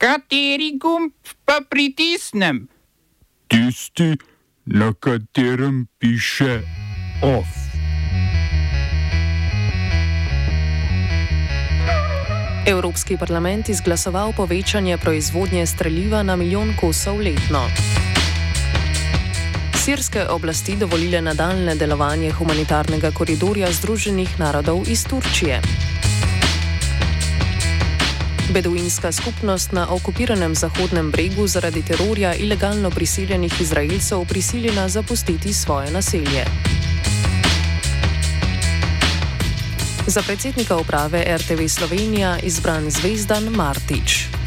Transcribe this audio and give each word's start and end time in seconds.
Kateri 0.00 0.78
gumb 0.80 1.12
pa 1.44 1.60
pritisnem? 1.68 2.68
Tisti, 3.52 4.16
na 4.64 4.94
katerem 4.96 5.86
piše 5.98 6.62
OF. 7.22 7.50
Evropski 12.66 13.16
parlament 13.20 13.68
izglasoval 13.68 14.32
povečanje 14.32 14.98
proizvodnje 14.98 15.66
streljiva 15.66 16.22
na 16.22 16.36
milijon 16.36 16.72
kosov 16.80 17.20
letno. 17.20 17.66
Sirske 19.84 20.24
oblasti 20.28 20.76
dovolile 20.76 21.20
nadaljne 21.20 21.74
delovanje 21.74 22.30
humanitarnega 22.30 23.10
koridorja 23.10 23.72
Združenih 23.72 24.38
narodov 24.40 24.88
iz 24.88 25.04
Turčije. 25.04 25.60
Beduinska 28.50 29.12
skupnost 29.12 29.72
na 29.72 29.86
okupiranem 29.94 30.54
Zahodnem 30.54 31.10
bregu 31.10 31.46
zaradi 31.46 31.82
terorja 31.82 32.34
ilegalno 32.34 32.90
prisiljenih 32.90 33.60
Izraelcev 33.60 34.24
prisiljena 34.28 34.88
zapustiti 34.88 35.52
svoje 35.52 35.90
naselje. 35.90 36.44
Za 40.06 40.22
predsednika 40.22 40.76
uprave 40.76 41.36
RTV 41.36 41.66
Slovenija 41.68 42.38
izbran 42.42 42.90
Zvezdan 42.90 43.44
Martič. 43.44 44.39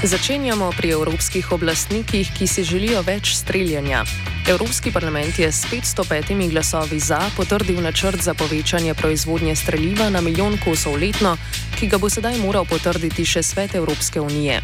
Začenjamo 0.00 0.72
pri 0.72 0.96
evropskih 0.96 1.52
oblastnikih, 1.52 2.30
ki 2.32 2.46
si 2.48 2.62
želijo 2.64 3.02
več 3.04 3.34
streljanja. 3.36 4.04
Evropski 4.48 4.88
parlament 4.92 5.38
je 5.38 5.52
s 5.52 5.68
505 5.68 6.48
glasovi 6.50 6.98
za 6.98 7.18
potrdil 7.36 7.82
načrt 7.84 8.22
za 8.22 8.34
povečanje 8.34 8.94
proizvodnje 8.94 9.56
streljiva 9.56 10.08
na 10.10 10.20
milijon 10.20 10.56
kosov 10.64 10.96
letno, 10.96 11.36
ki 11.76 11.86
ga 11.92 11.98
bo 11.98 12.08
sedaj 12.08 12.40
moral 12.40 12.64
potrditi 12.64 13.28
še 13.28 13.42
svet 13.42 13.74
Evropske 13.74 14.20
unije. 14.20 14.62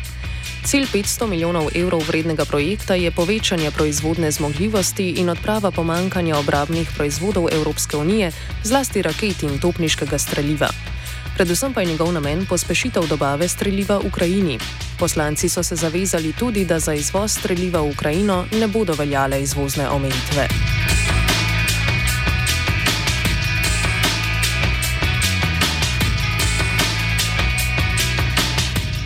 Cilj 0.65 0.89
500 0.95 1.29
milijonov 1.29 1.69
evrov 1.75 2.09
vrednega 2.09 2.49
projekta 2.49 2.95
je 2.95 3.13
povečanje 3.13 3.71
proizvodne 3.71 4.33
zmogljivosti 4.33 5.11
in 5.21 5.29
odprava 5.29 5.71
pomankanja 5.71 6.39
obrambnih 6.39 6.89
proizvodov 6.97 7.53
Evropske 7.53 7.97
unije, 7.97 8.33
zlasti 8.65 9.03
raket 9.03 9.43
in 9.43 9.61
topniškega 9.61 10.19
streljiva. 10.19 10.96
Predvsem 11.37 11.73
pa 11.73 11.81
je 11.81 11.87
njegov 11.87 12.13
namen 12.13 12.47
pospešitev 12.47 13.07
dobave 13.07 13.49
streljiva 13.49 14.01
Ukrajini. 14.01 14.59
Poslanci 14.99 15.49
so 15.49 15.63
se 15.63 15.77
zavezali 15.77 16.33
tudi, 16.33 16.65
da 16.65 16.79
za 16.79 16.95
izvoz 16.95 17.33
streljiva 17.33 17.81
v 17.81 17.91
Ukrajino 17.91 18.47
ne 18.53 18.67
bodo 18.69 18.95
veljale 18.95 19.43
izvozne 19.43 19.89
omejitve. 19.89 20.49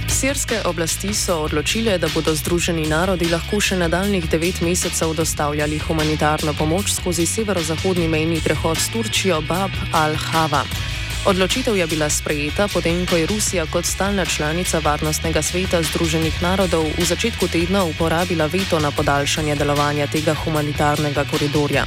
Sirske 0.09 0.61
oblasti 0.65 1.15
so 1.15 1.35
odločile, 1.35 1.99
da 1.99 2.09
bodo 2.15 2.35
Združeni 2.35 2.87
narodi 2.87 3.27
lahko 3.33 3.61
še 3.61 3.77
nadaljnih 3.77 4.31
devet 4.31 4.61
mesecev 4.61 5.15
dostavljali 5.17 5.79
humanitarno 5.79 6.55
pomoč 6.55 6.93
skozi 6.93 7.27
severozahodni 7.27 8.09
mejni 8.09 8.41
prehod 8.45 8.79
s 8.79 8.93
Turčijo 8.93 9.41
Bab 9.41 9.71
al-Hava. 9.93 11.00
Odločitev 11.21 11.77
je 11.77 11.85
bila 11.85 12.09
sprejeta 12.09 12.65
potem, 12.65 13.05
ko 13.05 13.13
je 13.17 13.29
Rusija 13.29 13.67
kot 13.69 13.85
stalna 13.85 14.25
članica 14.25 14.81
Varnostnega 14.81 15.43
sveta 15.45 15.83
Združenih 15.85 16.33
narodov 16.41 16.89
v 16.97 17.05
začetku 17.05 17.45
tedna 17.45 17.85
uporabila 17.85 18.49
veto 18.49 18.81
na 18.81 18.89
podaljšanje 18.89 19.53
delovanja 19.53 20.09
tega 20.09 20.33
humanitarnega 20.33 21.25
koridorja. 21.29 21.85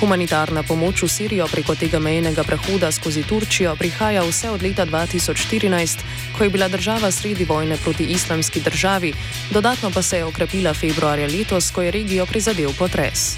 Humanitarna 0.00 0.64
pomoč 0.64 1.04
v 1.04 1.08
Sirijo 1.08 1.44
preko 1.52 1.76
tega 1.76 2.00
mejnega 2.00 2.44
prehoda 2.48 2.88
skozi 2.92 3.28
Turčijo 3.28 3.76
prihaja 3.76 4.24
vse 4.24 4.48
od 4.50 4.64
leta 4.64 4.88
2014, 4.88 6.00
ko 6.32 6.44
je 6.44 6.50
bila 6.50 6.68
država 6.68 7.12
sredi 7.12 7.44
vojne 7.44 7.76
proti 7.76 8.04
islamski 8.08 8.60
državi, 8.60 9.12
dodatno 9.52 9.90
pa 9.92 10.02
se 10.02 10.16
je 10.16 10.24
okrepila 10.24 10.74
februarja 10.74 11.28
letos, 11.28 11.70
ko 11.70 11.82
je 11.82 11.90
regijo 11.90 12.26
prizadel 12.26 12.72
potres. 12.78 13.36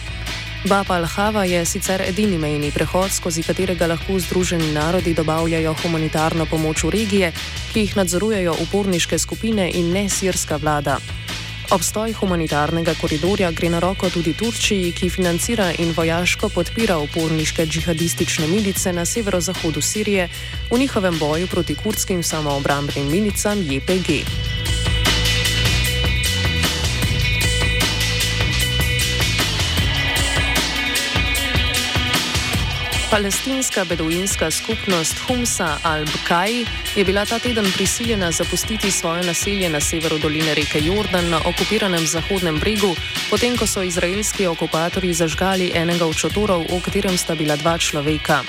Bab 0.66 0.90
al-Hava 0.90 1.44
je 1.44 1.60
sicer 1.64 2.02
edini 2.02 2.38
mejni 2.38 2.72
prehod, 2.74 3.12
skozi 3.14 3.44
katerega 3.46 3.86
lahko 3.86 4.18
Združeni 4.18 4.72
narodi 4.74 5.14
dobavljajo 5.14 5.74
humanitarno 5.82 6.46
pomoč 6.50 6.82
v 6.82 6.90
regije, 6.90 7.30
ki 7.72 7.84
jih 7.84 7.94
nadzorujejo 7.96 8.56
uporniške 8.66 9.18
skupine 9.18 9.70
in 9.70 9.92
ne 9.92 10.08
sirska 10.08 10.58
vlada. 10.58 10.98
Obstoj 11.70 12.12
humanitarnega 12.12 12.94
koridorja 13.00 13.52
gre 13.52 13.70
na 13.70 13.78
roko 13.78 14.10
tudi 14.10 14.34
Turčiji, 14.34 14.92
ki 14.92 15.10
financira 15.10 15.70
in 15.78 15.94
vojaško 15.96 16.48
podpira 16.48 16.98
uporniške 16.98 17.66
džihadistične 17.66 18.46
milice 18.48 18.92
na 18.92 19.04
severozahodu 19.04 19.80
Sirije 19.80 20.28
v 20.70 20.78
njihovem 20.78 21.18
boju 21.18 21.46
proti 21.46 21.74
kurdskim 21.74 22.22
samoobrambnim 22.22 23.10
milicam 23.10 23.62
JPG. 23.62 24.57
Palestinska 33.10 33.84
beduinska 33.84 34.50
skupnost 34.50 35.18
Humsa 35.18 35.78
al-Bkai 35.82 36.66
je 36.96 37.04
bila 37.04 37.24
ta 37.24 37.38
teden 37.38 37.64
prisiljena 37.72 38.30
zapustiti 38.32 38.90
svoje 38.90 39.24
naselje 39.26 39.68
na 39.70 39.80
severu 39.80 40.18
doline 40.18 40.54
reke 40.54 40.80
Jordan 40.84 41.30
na 41.30 41.40
okupiranem 41.46 42.06
Zahodnem 42.06 42.58
bregu, 42.60 42.92
potem 43.30 43.56
ko 43.56 43.66
so 43.66 43.82
izraelski 43.82 44.46
okupatorji 44.46 45.14
zažgali 45.14 45.72
enega 45.74 46.06
od 46.06 46.16
šotorov, 46.16 46.68
v 46.68 46.80
katerem 46.84 47.18
sta 47.18 47.34
bila 47.34 47.56
dva 47.56 47.78
človeka. 47.78 48.42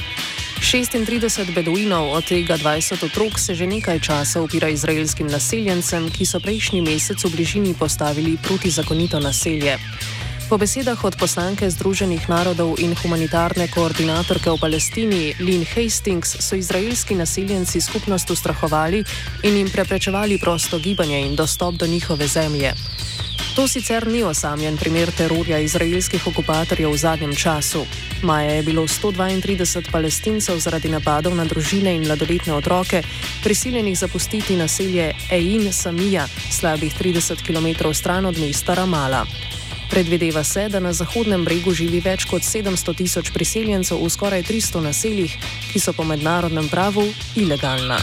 36 0.60 1.56
beduinov, 1.56 2.12
od 2.12 2.28
tega 2.28 2.58
20 2.58 3.06
otrok, 3.06 3.40
se 3.40 3.56
že 3.56 3.68
nekaj 3.68 4.00
časa 4.00 4.42
upira 4.42 4.68
izraelskim 4.70 5.28
naseljencem, 5.28 6.12
ki 6.12 6.26
so 6.26 6.40
prejšnji 6.40 6.82
mesec 6.82 7.24
v 7.24 7.32
bližini 7.32 7.74
postavili 7.80 8.38
protizakonito 8.44 9.20
naselje. 9.20 9.80
Po 10.50 10.58
besedah 10.58 10.98
od 11.06 11.14
poslanke 11.14 11.70
Združenih 11.70 12.26
narodov 12.26 12.82
in 12.82 12.98
humanitarne 12.98 13.70
koordinatorke 13.70 14.50
v 14.50 14.58
Palestini 14.58 15.38
Lynn 15.38 15.62
Hastings 15.62 16.42
so 16.42 16.58
izraelski 16.58 17.14
naseljenci 17.14 17.78
skupnost 17.78 18.34
ustrahovali 18.34 19.06
in 19.46 19.54
jim 19.54 19.70
preprečevali 19.70 20.42
prosto 20.42 20.82
gibanje 20.82 21.22
in 21.22 21.38
dostop 21.38 21.78
do 21.78 21.86
njihove 21.86 22.26
zemlje. 22.28 22.74
To 23.56 23.68
sicer 23.68 24.08
ni 24.08 24.24
osamljen 24.24 24.78
primer 24.78 25.12
terorja 25.14 25.60
izraelskih 25.62 26.28
okupatorjev 26.28 26.90
v 26.90 26.98
zadnjem 26.98 27.36
času. 27.36 27.86
Maja 28.26 28.50
je 28.50 28.64
bilo 28.64 28.88
132 28.90 29.92
palestincev 29.92 30.58
zaradi 30.58 30.90
napadov 30.90 31.38
na 31.38 31.46
družine 31.46 31.94
in 31.94 32.10
mladoletne 32.10 32.58
otroke 32.58 33.04
prisiljenih 33.46 33.98
zapustiti 33.98 34.58
naselje 34.58 35.14
Ein 35.30 35.74
Samija, 35.74 36.26
slabih 36.50 36.94
30 36.98 37.46
km 37.46 37.94
stran 37.94 38.26
od 38.26 38.40
mesta 38.42 38.74
Ramala. 38.74 39.26
Predvideva 39.90 40.44
se, 40.44 40.70
da 40.70 40.80
na 40.80 40.94
Zahodnem 40.94 41.46
bregu 41.46 41.74
živi 41.74 42.00
več 42.00 42.28
kot 42.30 42.46
700 42.46 42.96
tisoč 42.96 43.34
priseljencev 43.34 43.98
v 43.98 44.10
skoraj 44.10 44.44
300 44.46 44.86
naseljih, 44.86 45.38
ki 45.74 45.80
so 45.80 45.94
po 45.94 46.06
mednarodnem 46.06 46.70
pravu 46.70 47.08
ilegalna. 47.36 47.98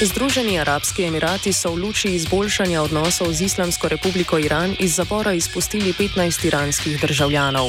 Združeni 0.00 0.60
arabski 0.60 1.04
emirati 1.04 1.52
so 1.52 1.74
v 1.74 1.84
luči 1.84 2.14
izboljšanja 2.16 2.82
odnosov 2.82 3.32
z 3.36 3.44
Islamsko 3.52 3.88
republiko 3.88 4.38
Iran 4.38 4.72
iz 4.78 4.96
zapora 4.96 5.32
izpustili 5.32 5.92
15 5.92 6.46
iranskih 6.46 7.00
državljanov. 7.00 7.68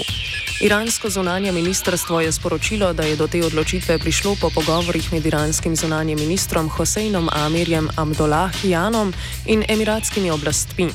Iransko 0.62 1.10
zunanje 1.10 1.52
ministrstvo 1.52 2.22
je 2.22 2.32
sporočilo, 2.32 2.94
da 2.94 3.04
je 3.04 3.16
do 3.16 3.28
te 3.28 3.46
odločitve 3.46 3.98
prišlo 3.98 4.36
po 4.42 4.50
pogovorih 4.50 5.14
med 5.14 5.26
iranskim 5.26 5.76
zunanjem 5.76 6.20
ministrom 6.20 6.70
Hoseinom 6.70 7.30
Amirjem 7.34 7.90
Abdullahijanom 7.98 9.14
in 9.46 9.64
emiratskimi 9.68 10.30
oblastmi. 10.32 10.90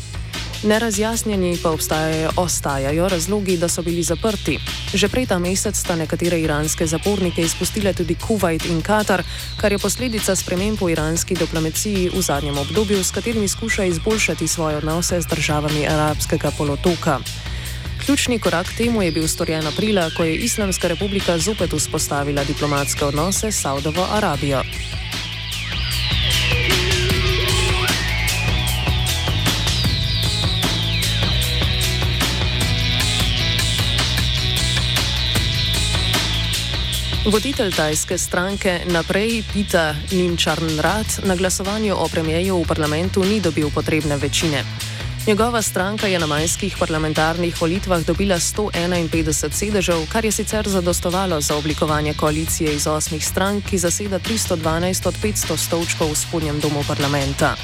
Nerazjasnjeni 0.63 1.59
pa 1.63 1.71
obstajajo, 1.71 2.31
ostajajo 2.37 3.09
razlogi, 3.09 3.57
da 3.57 3.69
so 3.69 3.83
bili 3.83 4.03
zaprti. 4.03 4.59
Že 4.95 5.09
prej 5.09 5.27
ta 5.27 5.39
mesec 5.39 5.77
sta 5.77 5.97
nekatere 5.97 6.41
iranske 6.41 6.87
zapornike 6.87 7.43
izpustile 7.43 7.93
tudi 7.93 8.15
Kuwait 8.15 8.71
in 8.71 8.83
Katar, 8.83 9.25
kar 9.61 9.73
je 9.73 9.79
posledica 9.79 10.37
sprememb 10.37 10.79
v 10.81 10.93
iranski 10.95 11.35
diplomaciji 11.35 12.11
v 12.15 12.23
zadnjem 12.23 12.59
obdobju, 12.59 13.05
s 13.05 13.11
katerimi 13.11 13.49
skuša 13.49 13.85
izboljšati 13.85 14.49
svoje 14.49 14.77
odnose 14.77 15.21
z 15.21 15.27
državami 15.27 15.87
arabskega 15.89 16.51
polotoka. 16.59 17.19
Ključni 18.07 18.39
korak 18.39 18.67
temu 18.79 19.03
je 19.03 19.13
bil 19.13 19.29
storjen 19.29 19.67
aprila, 19.67 20.11
ko 20.17 20.25
je 20.25 20.37
Islamska 20.37 20.89
republika 20.89 21.39
zopet 21.39 21.73
vzpostavila 21.73 22.45
diplomatske 22.45 23.05
odnose 23.05 23.53
s 23.53 23.61
Saudovo 23.63 24.07
Arabijo. 24.13 24.63
Voditelj 37.27 37.73
tajske 37.75 38.19
stranke 38.19 38.81
naprej 38.87 39.43
Pita 39.53 39.95
Nimčarn 40.13 40.79
Rad 40.81 41.07
na 41.25 41.37
glasovanju 41.37 41.95
o 41.99 42.09
premijeju 42.09 42.63
v 42.63 42.67
parlamentu 42.67 43.25
ni 43.25 43.41
dobil 43.41 43.71
potrebne 43.75 44.17
večine. 44.17 44.86
Njegova 45.27 45.63
stranka 45.63 46.07
je 46.07 46.19
na 46.19 46.27
majskih 46.27 46.77
parlamentarnih 46.79 47.61
volitvah 47.61 48.05
dobila 48.07 48.37
151 48.37 49.51
sedežev, 49.51 50.07
kar 50.13 50.25
je 50.25 50.33
sicer 50.33 50.69
zadostovalo 50.69 51.41
za 51.41 51.57
oblikovanje 51.57 52.15
koalicije 52.15 52.75
iz 52.75 52.87
osmih 52.87 53.27
strank, 53.27 53.65
ki 53.71 53.79
zaseda 53.79 54.19
312 54.19 55.09
od 55.09 55.15
500 55.23 55.57
stolčkov 55.57 56.13
v 56.13 56.17
spodnjem 56.17 56.61
domu 56.61 56.85
parlamenta. 56.89 57.57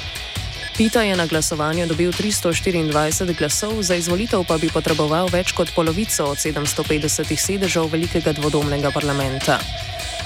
Pita 0.77 1.01
je 1.01 1.15
na 1.15 1.25
glasovanju 1.25 1.87
dobil 1.87 2.11
324 2.11 3.37
glasov, 3.37 3.81
za 3.81 3.95
izvolitev 3.95 4.43
pa 4.47 4.57
bi 4.57 4.69
potreboval 4.69 5.29
več 5.31 5.51
kot 5.51 5.71
polovico 5.75 6.25
od 6.25 6.37
750 6.37 7.35
sedežev 7.35 7.87
velikega 7.91 8.33
dvodomnega 8.33 8.91
parlamenta. 8.91 9.59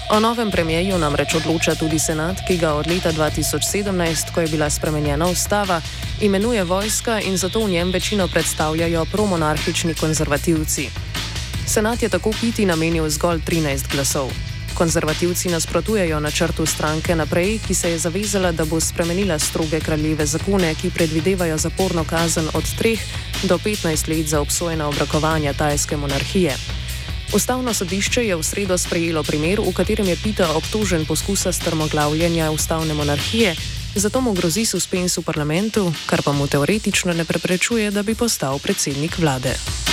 O 0.09 0.19
novem 0.19 0.51
premijeju 0.51 0.97
namreč 0.97 1.33
odloča 1.35 1.75
tudi 1.75 1.99
senat, 1.99 2.39
ki 2.47 2.55
ga 2.57 2.73
od 2.73 2.87
leta 2.87 3.11
2017, 3.11 4.31
ko 4.33 4.41
je 4.41 4.47
bila 4.47 4.69
spremenjena 4.69 5.27
ustava, 5.27 5.81
imenuje 6.21 6.63
vojska 6.63 7.19
in 7.19 7.37
zato 7.37 7.59
v 7.65 7.69
njem 7.69 7.91
večino 7.91 8.27
predstavljajo 8.27 9.05
promonarhični 9.11 9.93
konzervativci. 9.93 10.89
Senat 11.67 12.03
je 12.03 12.09
tako 12.09 12.31
piti 12.41 12.65
namenil 12.65 13.09
zgolj 13.09 13.41
13 13.43 13.91
glasov. 13.91 14.31
Konzervativci 14.73 15.49
nasprotujejo 15.49 16.19
načrtu 16.19 16.65
stranke 16.65 17.15
naprej, 17.15 17.59
ki 17.67 17.73
se 17.73 17.91
je 17.91 17.99
zavezala, 17.99 18.51
da 18.51 18.65
bo 18.65 18.79
spremenila 18.79 19.39
stroge 19.39 19.79
kraljeve 19.79 20.25
zakone, 20.25 20.75
ki 20.75 20.89
predvidevajo 20.89 21.57
zaporno 21.57 22.03
kazen 22.03 22.47
od 22.53 22.63
3 22.63 22.97
do 23.43 23.57
15 23.57 24.07
let 24.07 24.27
za 24.27 24.41
obsojena 24.41 24.87
obrakovanja 24.87 25.53
tajske 25.53 25.97
monarhije. 25.97 26.55
Ustavno 27.33 27.73
sodišče 27.73 28.23
je 28.23 28.35
v 28.35 28.43
sredo 28.43 28.77
sprejelo 28.77 29.23
primer, 29.23 29.59
v 29.59 29.73
katerem 29.75 30.07
je 30.07 30.15
Pita 30.15 30.47
obtožen 30.55 31.05
poskusa 31.05 31.51
strmoglavljanja 31.51 32.51
ustavne 32.51 32.93
monarhije, 32.93 33.55
zato 33.95 34.21
mu 34.21 34.33
grozi 34.33 34.65
suspens 34.65 35.17
v 35.17 35.27
parlamentu, 35.27 35.91
kar 36.05 36.23
pa 36.23 36.31
mu 36.31 36.47
teoretično 36.47 37.13
ne 37.13 37.25
preprečuje, 37.25 37.91
da 37.91 38.03
bi 38.03 38.15
postal 38.15 38.59
predsednik 38.59 39.19
vlade. 39.19 39.86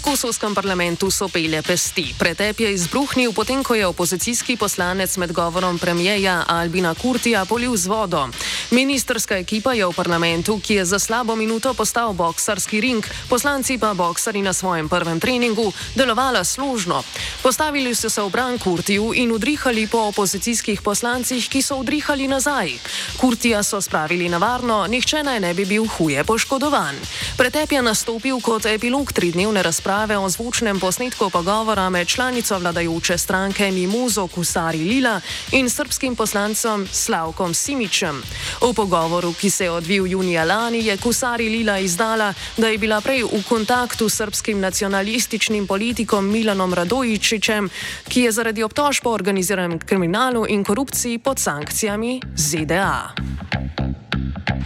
Kosovskem 0.00 0.54
parlamentu 0.56 1.10
so 1.12 1.28
pele 1.28 1.60
pesti. 1.62 2.14
Pretep 2.18 2.60
je 2.60 2.72
izbruhnil, 2.72 3.32
potem 3.36 3.60
ko 3.64 3.74
je 3.76 3.86
opozicijski 3.86 4.56
poslanec 4.56 5.16
med 5.16 5.32
govorom 5.32 5.78
premijeja 5.78 6.44
Albina 6.48 6.94
Kurtija 6.94 7.44
polil 7.44 7.76
z 7.76 7.86
vodo. 7.86 8.28
Ministerska 8.70 9.36
ekipa 9.36 9.72
je 9.76 9.84
v 9.86 9.92
parlamentu, 9.92 10.56
ki 10.56 10.74
je 10.80 10.84
za 10.84 10.98
slabo 10.98 11.36
minuto 11.36 11.74
postal 11.74 12.12
boksarski 12.12 12.80
ring, 12.80 13.04
poslanci 13.28 13.76
pa 13.78 13.92
boksari 13.94 14.42
na 14.42 14.52
svojem 14.52 14.88
prvem 14.88 15.20
treningu, 15.20 15.72
delovala 15.94 16.44
služno. 16.44 17.02
Postavili 17.42 17.94
so 17.94 18.10
se 18.10 18.22
v 18.22 18.30
bran 18.30 18.58
Kurtiju 18.58 19.12
in 19.14 19.32
udrihali 19.32 19.86
po 19.86 20.08
opozicijskih 20.08 20.82
poslancih, 20.82 21.48
ki 21.48 21.62
so 21.62 21.76
udrihali 21.76 22.28
nazaj. 22.28 22.72
Kurtija 23.20 23.62
so 23.62 23.80
spravili 23.80 24.28
na 24.28 24.38
varno, 24.38 24.86
nihče 24.86 25.22
naj 25.22 25.40
ne 25.40 25.54
bi 25.54 25.64
bil 25.64 25.84
huje 25.86 26.24
poškodovan. 26.24 26.96
Pretep 27.36 27.72
je 27.72 27.82
nastopil 27.82 28.40
kot 28.40 28.66
epilog 28.66 29.12
tridnevne 29.12 29.62
razprave 29.62 29.89
razprave 29.90 30.18
o 30.18 30.28
zvočnem 30.28 30.80
posnetku 30.80 31.30
pogovora 31.30 31.90
med 31.90 32.06
članico 32.06 32.58
vladajoče 32.58 33.18
stranke 33.18 33.70
Mimozo 33.70 34.26
Kusari 34.26 34.78
Lila 34.78 35.20
in 35.52 35.70
srpskim 35.70 36.16
poslancem 36.16 36.86
Slavkom 36.92 37.54
Simičem. 37.54 38.22
V 38.62 38.74
pogovoru, 38.74 39.32
ki 39.32 39.50
se 39.50 39.64
je 39.64 39.70
odvil 39.70 40.06
junija 40.06 40.44
lani, 40.44 40.86
je 40.86 40.96
Kusari 40.96 41.48
Lila 41.48 41.78
izdala, 41.78 42.34
da 42.56 42.68
je 42.68 42.78
bila 42.78 43.00
prej 43.00 43.22
v 43.22 43.42
kontaktu 43.48 44.08
s 44.08 44.14
srpskim 44.16 44.60
nacionalističnim 44.60 45.66
politikom 45.66 46.30
Milanom 46.30 46.74
Radojičičem, 46.74 47.70
ki 48.08 48.20
je 48.20 48.32
zaradi 48.32 48.62
obtožb 48.62 49.06
o 49.06 49.10
organiziranem 49.10 49.78
kriminalu 49.78 50.46
in 50.48 50.64
korupciji 50.64 51.18
pod 51.18 51.38
sankcijami 51.38 52.20
ZDA. 52.36 53.10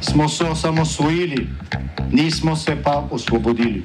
Smo 0.01 0.29
se 0.29 0.45
osamosvojili, 0.45 1.49
nismo 2.13 2.57
se 2.57 2.77
pa 2.85 3.09
osvobodili. 3.11 3.85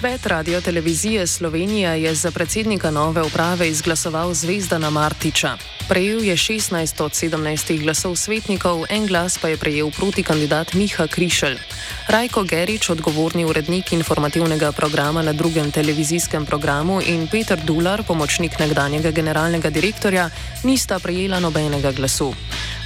Svet 0.00 0.26
Radio 0.26 0.60
Televizije 0.60 1.26
Slovenija 1.26 1.94
je 1.94 2.14
za 2.14 2.30
predsednika 2.30 2.90
nove 2.90 3.22
uprave 3.22 3.68
izglasoval 3.68 4.34
Zvezdana 4.34 4.90
Martiča. 4.90 5.56
Prejel 5.88 6.24
je 6.24 6.36
16 6.36 7.02
od 7.04 7.12
17 7.12 7.82
glasov 7.82 8.16
svetnikov, 8.16 8.84
en 8.88 9.06
glas 9.06 9.38
pa 9.38 9.48
je 9.48 9.56
prejel 9.56 9.90
proti 9.90 10.22
kandidat 10.22 10.74
Miha 10.74 11.06
Krišelj. 11.06 11.58
Rajko 12.08 12.44
Gerič, 12.44 12.90
odgovorni 12.90 13.44
urednik 13.44 13.92
informativnega 13.92 14.72
programa 14.72 15.22
na 15.22 15.32
drugem 15.32 15.70
televizijskem 15.70 16.46
programu, 16.46 17.00
in 17.06 17.28
Peter 17.28 17.60
Dular, 17.64 18.02
pomočnik 18.02 18.58
nekdanjega 18.58 19.10
generalnega 19.10 19.70
direktorja, 19.70 20.30
nista 20.64 20.98
prejela 20.98 21.40
nobenega 21.40 21.92
glasu. 21.92 22.34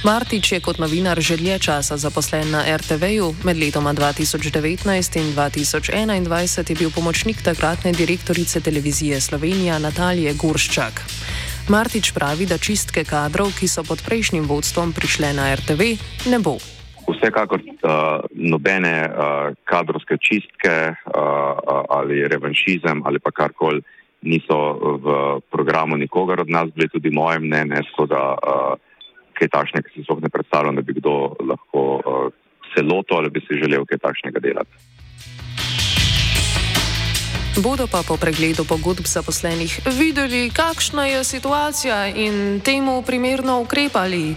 Martič 0.05 0.51
je 0.53 0.61
kot 0.61 0.77
novinar 0.77 1.17
že 1.17 1.33
dlje 1.33 1.65
časa 1.65 1.97
zaposlen 1.97 2.53
na 2.53 2.61
RTV-ju, 2.61 3.41
med 3.41 3.57
letoma 3.57 3.89
2019 3.89 4.85
in 5.17 5.33
2021 5.33 6.61
je 6.61 6.75
bil 6.77 6.93
pomočnik 6.93 7.41
takratne 7.41 7.89
direktorice 7.89 8.61
televizije 8.61 9.17
Slovenija 9.17 9.81
Natalije 9.81 10.37
Gurščak. 10.37 11.01
Martič 11.73 12.13
pravi, 12.13 12.45
da 12.45 12.61
čistke 12.61 13.01
kadrov, 13.01 13.49
ki 13.57 13.65
so 13.65 13.81
pod 13.81 14.05
prejšnjim 14.05 14.45
vodstvom 14.45 14.93
prišle 14.93 15.33
na 15.33 15.49
RTV, 15.57 15.97
ne 16.29 16.37
bo. 16.37 16.61
Vsekakor 17.09 17.65
uh, 17.65 18.21
nobene 18.29 19.09
uh, 19.09 19.57
kadrovske 19.65 20.21
čistke 20.21 20.93
uh, 20.93 21.17
ali 21.89 22.29
revanšizem 22.29 23.01
ali 23.09 23.17
pa 23.17 23.33
karkoli 23.33 23.81
niso 24.21 24.57
v 25.01 25.05
programu 25.49 25.97
nikogar 25.97 26.45
od 26.45 26.49
nas, 26.49 26.69
bili 26.77 26.93
tudi 26.93 27.09
moje 27.09 27.41
mnenje, 27.41 27.81
tako 27.89 28.05
da 28.05 28.21
uh, 28.37 28.77
kaj 29.37 29.51
takšnega 29.53 29.93
si 29.93 30.03
sploh 30.03 30.21
ne 30.23 30.29
predstavljam, 30.29 30.75
da 30.75 30.81
bi 30.81 30.97
kdo 30.97 31.35
lahko 31.39 31.81
uh, 31.99 32.33
se 32.73 32.81
lotil 32.81 33.17
ali 33.17 33.29
bi 33.29 33.43
si 33.45 33.59
želel 33.61 33.85
kaj 33.85 33.97
takšnega 33.97 34.39
delati. 34.39 34.75
Bodo 37.63 37.87
pa 37.87 38.03
po 38.03 38.17
pregledu 38.19 38.67
pogodb 38.67 39.07
zaposlenih 39.07 39.87
videli, 39.99 40.51
kakšna 40.51 41.05
je 41.07 41.23
situacija 41.23 42.07
in 42.11 42.59
temu 42.59 42.99
primerno 43.07 43.61
ukrepali. 43.63 44.35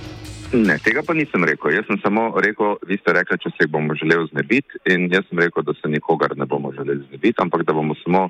Ne, 0.53 0.79
tega 0.79 1.03
pa 1.03 1.13
nisem 1.19 1.45
rekel. 1.45 1.75
Jaz 1.75 1.85
sem 1.91 1.99
samo 1.99 2.31
rekel, 2.41 2.79
vi 2.87 2.97
ste 2.97 3.13
rekli, 3.13 3.37
če 3.43 3.51
se 3.51 3.67
jih 3.67 3.73
bomo 3.75 3.99
želeli 3.99 4.31
znebiti 4.31 4.81
in 4.87 5.11
jaz 5.13 5.27
sem 5.29 5.43
rekel, 5.43 5.67
da 5.67 5.75
se 5.75 5.91
nikogar 5.91 6.37
ne 6.39 6.47
bomo 6.47 6.71
želeli 6.73 7.03
znebiti, 7.09 7.43
ampak 7.43 7.67
da 7.67 7.75
bomo 7.75 7.99
samo 8.05 8.29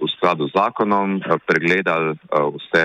v 0.00 0.06
skladu 0.16 0.46
z 0.48 0.54
zakonom 0.54 1.18
uh, 1.18 1.36
pregledali 1.42 2.14
uh, 2.14 2.54
vse 2.54 2.84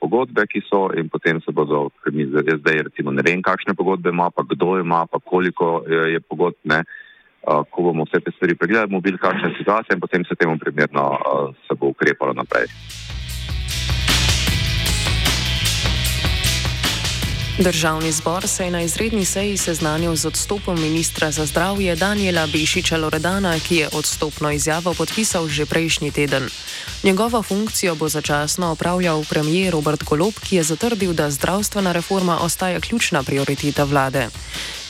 pogodbe, 0.00 0.44
ki 0.46 0.60
so 0.68 0.88
in 0.92 1.08
potem 1.08 1.40
se 1.40 1.52
bodo, 1.52 1.88
ker 2.04 2.12
mi 2.12 2.28
zdaj 2.28 2.84
recimo 2.90 3.14
ne 3.14 3.24
vem, 3.24 3.42
kakšne 3.42 3.74
pogodbe 3.74 4.12
ima, 4.12 4.30
pa 4.30 4.44
kdo 4.44 4.78
ima, 4.78 5.06
pa 5.06 5.18
koliko 5.18 5.82
je, 5.88 6.20
pogodb, 6.20 6.58
ne. 6.64 6.84
Ko 7.48 7.80
bomo 7.80 8.04
vse 8.04 8.20
te 8.20 8.34
stvari 8.34 8.58
pregledali, 8.58 8.90
bomo 8.90 9.00
videli, 9.00 9.22
kakšna 9.22 9.48
je 9.48 9.60
situacija 9.62 9.96
in 9.96 10.02
potem 10.02 10.24
se 10.28 10.36
temu 10.36 10.58
primerno 10.60 11.06
se 11.64 11.78
bo 11.78 11.94
ukrepalo 11.94 12.34
naprej. 12.36 12.68
Državni 17.58 18.12
zbor 18.12 18.48
se 18.48 18.64
je 18.64 18.70
na 18.70 18.82
izredni 18.82 19.24
seji 19.24 19.56
seznanil 19.56 20.16
z 20.16 20.26
odstopom 20.26 20.80
ministra 20.80 21.30
za 21.30 21.46
zdravje 21.46 21.96
Daniela 21.96 22.46
Bešiča 22.46 22.96
Loredana, 22.96 23.58
ki 23.58 23.76
je 23.76 23.88
odstopno 23.92 24.50
izjavo 24.50 24.94
podpisal 24.94 25.48
že 25.48 25.66
prejšnji 25.66 26.10
teden. 26.10 26.48
Njegovo 27.02 27.42
funkcijo 27.42 27.94
bo 27.94 28.08
začasno 28.08 28.70
opravljal 28.70 29.24
premijer 29.30 29.72
Robert 29.72 30.04
Golob, 30.04 30.34
ki 30.34 30.56
je 30.56 30.62
zatrdil, 30.62 31.12
da 31.12 31.30
zdravstvena 31.30 31.92
reforma 31.92 32.38
ostaja 32.40 32.80
ključna 32.80 33.22
prioriteta 33.22 33.84
vlade. 33.84 34.28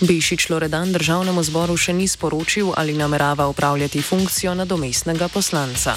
Bešič 0.01 0.51
Loredan 0.51 0.93
državnemu 0.93 1.43
zboru 1.43 1.77
še 1.77 1.93
ni 1.93 2.09
sporočil, 2.09 2.73
ali 2.77 2.93
namerava 2.93 3.49
upravljati 3.49 4.03
funkcijo 4.03 4.55
nadomestnega 4.55 5.29
poslanca. 5.29 5.95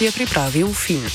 Je 0.00 0.12
pripravil 0.12 0.72
film. 0.72 1.10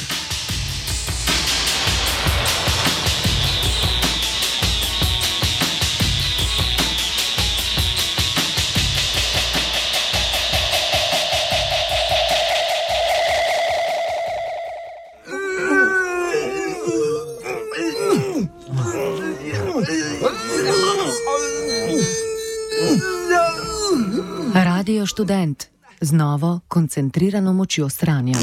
Radio 24.54 25.06
študent 25.06 25.73
z 26.06 26.12
novo 26.12 26.60
koncentrirano 26.68 27.54
močjo 27.54 27.90
stranja. 27.90 28.36